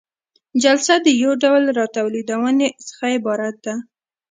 [0.63, 3.75] جلسه د یو ډول راټولیدنې څخه عبارت ده.